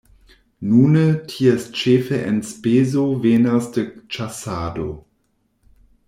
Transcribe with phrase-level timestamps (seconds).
[0.69, 3.83] Nune ties ĉefe enspezo venas de
[4.15, 4.87] ĉasado.